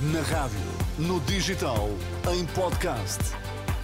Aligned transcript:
Na 0.00 0.20
rádio, 0.20 0.60
no 0.96 1.18
digital, 1.22 1.88
em 2.32 2.46
podcast. 2.54 3.18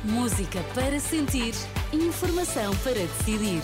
Música 0.05 0.61
para 0.73 1.01
sentir, 1.01 1.53
informação 1.93 2.73
para 2.85 2.95
decidir. 2.95 3.61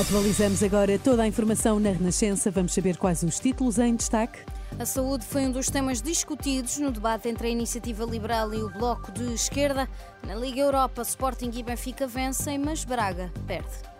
Atualizamos 0.00 0.62
agora 0.62 0.96
toda 0.96 1.24
a 1.24 1.26
informação 1.26 1.80
na 1.80 1.90
Renascença. 1.90 2.52
Vamos 2.52 2.72
saber 2.72 2.96
quais 2.96 3.24
os 3.24 3.40
títulos 3.40 3.78
em 3.78 3.96
destaque. 3.96 4.38
A 4.78 4.86
saúde 4.86 5.26
foi 5.26 5.44
um 5.44 5.50
dos 5.50 5.68
temas 5.68 6.00
discutidos 6.00 6.78
no 6.78 6.92
debate 6.92 7.28
entre 7.28 7.48
a 7.48 7.50
Iniciativa 7.50 8.04
Liberal 8.04 8.54
e 8.54 8.62
o 8.62 8.70
Bloco 8.70 9.10
de 9.10 9.34
Esquerda. 9.34 9.88
Na 10.24 10.36
Liga 10.36 10.60
Europa, 10.60 11.02
Sporting 11.02 11.50
e 11.52 11.64
Benfica 11.64 12.06
vencem, 12.06 12.58
mas 12.58 12.84
Braga 12.84 13.28
perde. 13.44 13.97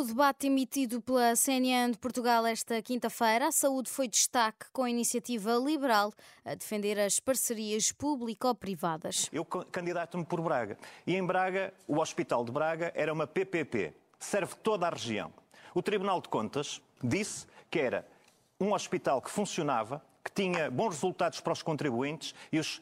No 0.00 0.06
debate 0.06 0.46
emitido 0.46 1.02
pela 1.02 1.36
CNN 1.36 1.92
de 1.92 1.98
Portugal 1.98 2.46
esta 2.46 2.80
quinta-feira, 2.80 3.48
a 3.48 3.52
saúde 3.52 3.90
foi 3.90 4.08
destaque 4.08 4.64
com 4.72 4.84
a 4.84 4.88
iniciativa 4.88 5.52
liberal 5.62 6.10
a 6.42 6.54
defender 6.54 6.98
as 6.98 7.20
parcerias 7.20 7.92
público-privadas. 7.92 9.28
Eu 9.30 9.44
candidato-me 9.44 10.24
por 10.24 10.40
Braga. 10.40 10.78
E 11.06 11.14
em 11.14 11.22
Braga, 11.22 11.74
o 11.86 11.98
Hospital 11.98 12.46
de 12.46 12.50
Braga 12.50 12.90
era 12.94 13.12
uma 13.12 13.26
PPP. 13.26 13.92
Serve 14.18 14.54
toda 14.62 14.86
a 14.86 14.90
região. 14.90 15.30
O 15.74 15.82
Tribunal 15.82 16.22
de 16.22 16.30
Contas 16.30 16.80
disse 17.04 17.46
que 17.70 17.78
era 17.78 18.08
um 18.58 18.72
hospital 18.72 19.20
que 19.20 19.30
funcionava, 19.30 20.02
que 20.24 20.32
tinha 20.32 20.70
bons 20.70 20.94
resultados 20.94 21.40
para 21.40 21.52
os 21.52 21.62
contribuintes 21.62 22.34
e 22.50 22.58
os 22.58 22.80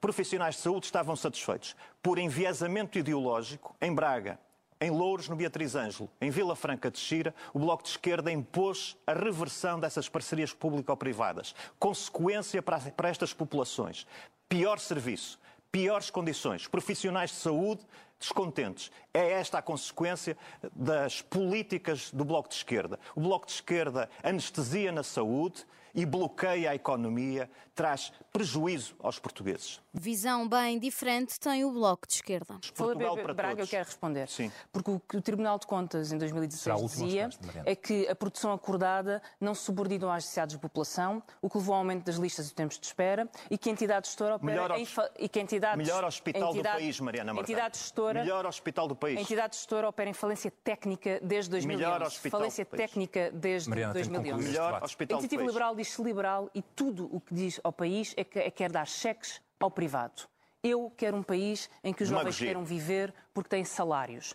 profissionais 0.00 0.54
de 0.54 0.60
saúde 0.60 0.86
estavam 0.86 1.16
satisfeitos. 1.16 1.74
Por 2.00 2.20
enviesamento 2.20 3.00
ideológico, 3.00 3.74
em 3.80 3.92
Braga, 3.92 4.38
em 4.80 4.90
Louros, 4.90 5.28
no 5.28 5.36
Beatriz 5.36 5.74
Ângelo, 5.74 6.10
em 6.20 6.30
Vila 6.30 6.56
Franca 6.56 6.90
de 6.90 6.98
Xira, 6.98 7.34
o 7.52 7.58
Bloco 7.58 7.82
de 7.82 7.90
Esquerda 7.90 8.32
impôs 8.32 8.96
a 9.06 9.12
reversão 9.12 9.78
dessas 9.78 10.08
parcerias 10.08 10.52
público-privadas. 10.54 11.54
Consequência 11.78 12.62
para, 12.62 12.78
para 12.78 13.10
estas 13.10 13.34
populações. 13.34 14.06
Pior 14.48 14.78
serviço, 14.78 15.38
piores 15.70 16.08
condições, 16.08 16.66
profissionais 16.66 17.30
de 17.30 17.36
saúde 17.36 17.86
descontentes. 18.18 18.90
É 19.12 19.32
esta 19.32 19.58
a 19.58 19.62
consequência 19.62 20.36
das 20.74 21.22
políticas 21.22 22.10
do 22.10 22.24
Bloco 22.24 22.48
de 22.48 22.54
Esquerda. 22.54 22.98
O 23.14 23.20
Bloco 23.20 23.46
de 23.46 23.52
Esquerda 23.52 24.10
anestesia 24.22 24.92
na 24.92 25.02
saúde 25.02 25.64
e 25.94 26.04
bloqueia 26.06 26.70
a 26.70 26.74
economia, 26.74 27.50
traz 27.74 28.12
prejuízo 28.32 28.94
aos 29.00 29.18
portugueses. 29.18 29.80
Visão 29.92 30.48
bem 30.48 30.78
diferente 30.78 31.38
tem 31.40 31.64
o 31.64 31.72
Bloco 31.72 32.06
de 32.06 32.14
Esquerda. 32.14 32.58
Portugal 32.76 33.16
para 33.16 33.34
Braga, 33.34 33.56
todos. 33.56 33.68
eu 33.68 33.70
quero 33.70 33.86
responder. 33.86 34.28
Sim. 34.28 34.52
Porque 34.72 34.90
o 34.90 35.00
que 35.00 35.16
o 35.16 35.22
Tribunal 35.22 35.58
de 35.58 35.66
Contas 35.66 36.12
em 36.12 36.18
2016 36.18 36.80
dizia 36.80 37.30
é 37.64 37.74
que 37.74 38.06
a 38.08 38.14
produção 38.14 38.52
acordada 38.52 39.20
não 39.40 39.54
se 39.54 39.62
subordina 39.62 40.08
às 40.08 40.24
necessidades 40.24 40.56
da 40.56 40.60
população, 40.60 41.22
o 41.42 41.48
que 41.48 41.58
levou 41.58 41.74
ao 41.74 41.80
aumento 41.80 42.04
das 42.04 42.16
listas 42.16 42.50
e 42.50 42.54
tempos 42.54 42.78
de 42.78 42.86
espera 42.86 43.28
e 43.50 43.58
que 43.58 43.68
a 43.68 43.72
entidade 43.72 44.06
gestora 44.06 44.36
opera 44.36 44.52
melhor, 44.52 44.78
em 44.78 44.86
e 45.18 45.28
que 45.28 45.38
a 45.38 45.42
entidade, 45.42 45.76
melhor 45.76 46.04
hospital 46.04 46.50
entidade, 46.50 46.76
do 46.76 46.80
país, 46.80 47.00
Mariana 47.00 47.34
Martins. 47.34 47.50
Entidade 47.50 47.78
gestora, 47.78 48.20
melhor 48.20 48.46
hospital 48.46 48.88
do 48.88 48.94
país. 48.94 49.18
A 49.18 49.20
entidade 49.22 49.56
gestora 49.56 49.88
opera 49.88 50.08
em 50.08 50.12
falência 50.12 50.52
técnica 50.62 51.18
desde 51.22 51.50
2011. 51.50 51.66
Melhor 51.66 52.02
hospital 52.02 52.40
falência 52.40 52.64
do 52.64 52.68
país. 52.68 52.82
técnica 52.82 53.30
desde 53.32 53.68
Mariana, 53.68 53.92
2011. 53.94 54.48
Melhor 54.48 54.82
hospital 54.82 55.18
a 55.18 55.20
iniciativa 55.20 55.42
liberal 55.44 55.74
diz-se 55.80 56.02
liberal 56.02 56.50
e 56.54 56.60
tudo 56.60 57.08
o 57.10 57.20
que 57.20 57.34
diz 57.34 57.58
ao 57.64 57.72
país 57.72 58.12
é 58.16 58.22
que 58.22 58.38
é 58.38 58.50
quer 58.50 58.70
dar 58.70 58.86
cheques 58.86 59.40
ao 59.58 59.70
privado. 59.70 60.28
Eu 60.62 60.92
quero 60.94 61.16
um 61.16 61.22
país 61.22 61.70
em 61.82 61.92
que 61.92 62.02
os 62.02 62.08
jovens 62.08 62.36
queiram 62.36 62.64
viver 62.64 63.14
porque 63.32 63.48
têm 63.48 63.64
salários. 63.64 64.34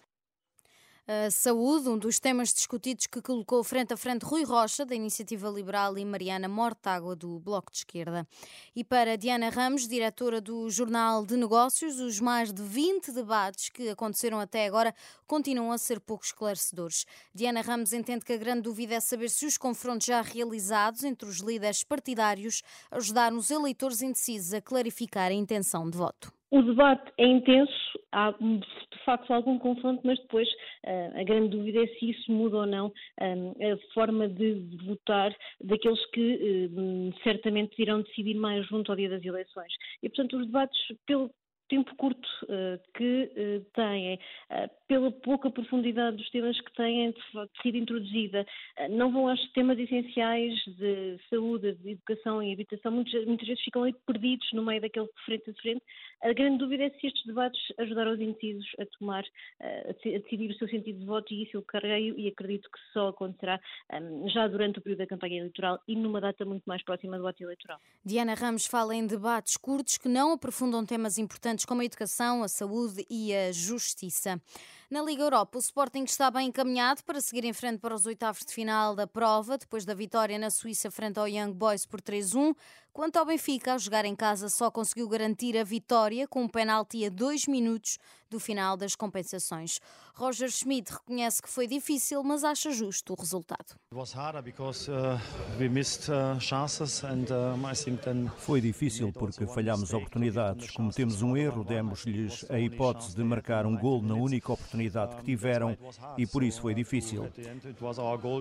A 1.08 1.30
saúde, 1.30 1.88
um 1.88 2.00
dos 2.00 2.20
temas 2.20 2.52
discutidos 2.52 3.06
que 3.06 3.22
colocou 3.22 3.64
frente 3.64 3.94
a 3.94 3.98
frente 3.98 4.26
Rui 4.26 4.44
Rocha, 4.44 4.84
da 4.84 4.96
Iniciativa 4.96 5.48
Liberal, 5.50 6.00
e 6.00 6.04
Mariana 6.04 6.48
Mortágua, 6.48 7.16
do 7.16 7.40
Bloco 7.40 7.72
de 7.72 7.78
Esquerda. 7.78 8.28
E 8.76 8.84
para 8.84 9.16
Diana 9.16 9.52
Ramos, 9.52 9.88
diretora 9.88 10.42
do 10.42 10.68
Jornal 10.68 11.24
de 11.24 11.38
Negócios, 11.38 12.00
os 12.00 12.20
mais 12.20 12.52
de 12.52 12.64
20 12.64 13.12
debates 13.12 13.70
que 13.70 13.88
aconteceram 13.88 14.40
até 14.40 14.66
agora 14.66 14.96
continuam 15.28 15.72
a 15.72 15.78
ser 15.78 16.00
pouco 16.00 16.26
esclarecedores. 16.26 17.06
Diana 17.36 17.62
Ramos 17.62 17.94
entende 17.94 18.26
que 18.26 18.34
a 18.34 18.38
grande 18.38 18.62
dúvida 18.62 18.96
é 18.96 19.00
saber 19.00 19.30
se 19.30 19.46
os 19.46 19.60
confrontos 19.60 20.08
já 20.08 20.24
realizados 20.24 21.04
entre 21.04 21.30
os 21.30 21.38
líderes 21.38 21.84
partidários 21.84 22.64
ajudaram 22.90 23.38
os 23.38 23.52
eleitores 23.52 24.02
indecisos 24.02 24.56
a 24.56 24.60
clarificar 24.60 25.30
a 25.30 25.36
intenção 25.36 25.88
de 25.88 26.00
voto. 26.00 26.34
O 26.50 26.62
debate 26.64 27.12
é 27.20 27.28
intenso, 27.28 28.00
há 28.12 28.34
facto 29.06 29.32
algum 29.32 29.58
confronto, 29.60 30.02
mas 30.04 30.20
depois 30.20 30.48
uh, 30.86 31.20
a 31.20 31.24
grande 31.24 31.50
dúvida 31.50 31.84
é 31.84 31.88
se 31.88 32.10
isso 32.10 32.32
muda 32.32 32.58
ou 32.58 32.66
não 32.66 32.92
eh, 33.20 33.72
a 33.74 33.94
forma 33.94 34.28
de 34.28 34.56
votar 34.86 35.36
daqueles 35.62 36.04
que 36.12 36.70
uh, 36.72 37.24
certamente 37.24 37.82
irão 37.82 38.02
decidir 38.02 38.36
mais 38.36 38.66
junto 38.68 38.92
ao 38.92 38.96
dia 38.96 39.10
das 39.10 39.24
eleições. 39.24 39.72
E, 40.02 40.10
portanto, 40.10 40.38
os 40.38 40.46
debates, 40.46 40.80
pelo, 41.06 41.30
tempo 41.68 41.96
curto 41.96 42.28
uh, 42.44 42.80
que 42.94 43.32
uh, 43.36 43.66
têm, 43.74 44.16
uh, 44.16 44.70
pela 44.88 45.12
pouca 45.12 45.50
profundidade 45.50 46.18
dos 46.18 46.30
temas 46.30 46.60
que 46.60 46.74
têm 46.74 47.14
sido 47.62 47.78
introduzida, 47.78 48.46
não 48.90 49.12
vão 49.12 49.30
aos 49.30 49.52
temas 49.52 49.80
essenciais 49.80 50.54
de 50.78 51.20
saúde, 51.30 51.74
de 51.76 51.92
educação 51.92 52.42
e 52.44 52.54
habitação, 52.54 52.92
muitas, 52.92 53.26
muitas, 53.26 53.48
vezes 53.48 53.64
ficam 53.64 53.84
ali 53.84 53.96
perdidos 54.06 54.48
no 54.54 54.64
meio 54.64 54.82
daquele 54.82 55.08
frente 55.26 55.50
a 55.50 55.54
frente. 55.56 55.82
A 56.22 56.34
grande 56.34 56.60
dúvida 56.60 56.84
é 56.84 56.90
se 56.92 57.08
estes 57.08 57.26
debates 57.26 57.60
ajudaram 57.80 58.14
os 58.14 58.20
indecisos 58.20 58.68
a 58.80 58.86
tomar, 58.98 59.24
a 59.60 59.94
decidir 60.04 60.52
o 60.52 60.58
seu 60.58 60.68
sentido 60.70 61.00
de 61.00 61.06
voto 61.06 61.34
e 61.34 61.44
isso 61.44 61.58
eu 61.58 61.64
creio 61.64 62.18
e 62.18 62.28
acredito 62.28 62.70
que 62.70 62.80
só 62.94 63.10
acontecerá 63.10 63.60
um, 63.94 64.30
já 64.30 64.48
durante 64.48 64.80
o 64.80 64.82
período 64.82 65.00
da 65.00 65.08
campanha 65.08 65.40
eleitoral 65.40 65.80
e 65.88 65.96
numa 65.96 66.22
data 66.22 66.46
muito 66.46 66.64
mais 66.66 66.84
próxima 66.84 67.18
do 67.18 67.28
ato 67.28 67.44
eleitoral. 67.44 67.80
Diana 68.04 68.34
Ramos 68.34 68.66
fala 68.66 68.96
em 68.96 69.06
debates 69.06 69.58
curtos 69.58 69.98
que 69.98 70.08
não 70.08 70.34
aprofundam 70.34 70.86
temas 70.86 71.18
importantes 71.18 71.55
importantes 71.56 71.66
como 71.66 71.82
a 71.82 71.86
educação, 71.86 72.44
a 72.44 72.48
saúde 72.48 73.06
e 73.10 73.34
a 73.34 73.52
justiça. 73.52 74.40
Na 74.88 75.02
Liga 75.02 75.24
Europa, 75.24 75.58
o 75.58 75.60
Sporting 75.60 76.04
está 76.04 76.30
bem 76.30 76.50
encaminhado 76.50 77.04
para 77.04 77.20
seguir 77.20 77.44
em 77.44 77.54
frente 77.54 77.80
para 77.80 77.96
os 77.96 78.06
oitavos 78.06 78.46
de 78.46 78.54
final 78.54 78.96
da 78.96 79.08
prova, 79.08 79.58
depois 79.58 79.84
da 79.84 79.96
vitória 79.96 80.38
na 80.38 80.52
Suíça 80.52 80.92
frente 80.92 81.18
ao 81.18 81.28
Young 81.28 81.54
Boys 81.54 81.88
por 81.88 82.00
3-1. 82.00 82.56
Quanto 82.94 83.18
ao 83.18 83.26
Benfica, 83.26 83.74
ao 83.74 83.80
jogar 83.80 84.06
em 84.06 84.16
casa, 84.16 84.48
só 84.48 84.72
conseguiu 84.72 85.10
garantir 85.10 85.58
a 85.58 85.66
vitória 85.66 86.28
com 86.28 86.44
um 86.44 86.48
penalti 86.48 87.04
a 87.06 87.10
dois 87.10 87.46
minutos 87.46 87.98
do 88.30 88.40
final 88.40 88.78
das 88.78 88.96
compensações. 88.96 89.82
Roger 90.14 90.50
Schmidt 90.50 90.94
reconhece 90.94 91.42
que 91.42 91.50
foi 91.50 91.68
difícil, 91.68 92.24
mas 92.24 92.46
acha 92.46 92.72
justo 92.72 93.12
o 93.12 93.16
resultado. 93.20 93.76
Uh, 93.92 93.98
uh, 98.28 98.32
foi 98.38 98.62
difícil 98.62 99.12
porque 99.12 99.46
falhámos 99.46 99.94
oportunidades, 99.94 100.72
cometemos 100.72 101.22
um 101.22 101.36
erro, 101.36 101.66
demos-lhes 101.66 102.50
a 102.50 102.58
hipótese 102.58 103.14
de 103.14 103.24
marcar 103.26 103.66
um 103.66 103.78
gol 103.78 104.02
na 104.02 104.16
única 104.16 104.54
oportunidade 104.54 104.75
que 105.18 105.24
tiveram 105.24 105.78
e 106.18 106.26
por 106.26 106.44
isso 106.44 106.62
foi 106.62 106.74
difícil. 106.74 107.30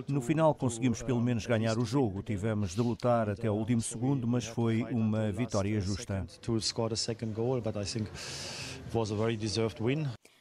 No 0.07 0.21
final 0.21 0.53
conseguimos 0.55 1.01
pelo 1.01 1.21
menos 1.21 1.45
ganhar 1.45 1.77
o 1.77 1.85
jogo, 1.85 2.21
tivemos 2.21 2.75
de 2.75 2.81
lutar 2.81 3.29
até 3.29 3.49
o 3.49 3.53
último 3.53 3.81
segundo, 3.81 4.27
mas 4.27 4.45
foi 4.45 4.83
uma 4.83 5.31
vitória 5.31 5.79
justa. 5.79 6.25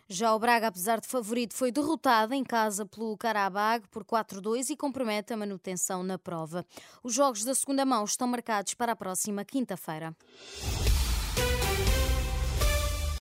Já 0.06 0.34
o 0.34 0.38
Braga, 0.38 0.66
apesar 0.66 1.00
de 1.00 1.08
favorito, 1.08 1.54
foi 1.54 1.72
derrotado 1.72 2.34
em 2.34 2.44
casa 2.44 2.84
pelo 2.84 3.16
Karabag 3.16 3.88
por 3.88 4.04
4-2 4.04 4.70
e 4.70 4.76
compromete 4.76 5.32
a 5.32 5.36
manutenção 5.36 6.02
na 6.02 6.18
prova. 6.18 6.64
Os 7.02 7.14
jogos 7.14 7.42
da 7.42 7.54
segunda 7.54 7.86
mão 7.86 8.04
estão 8.04 8.28
marcados 8.28 8.74
para 8.74 8.92
a 8.92 8.96
próxima 8.96 9.44
quinta-feira. 9.44 10.14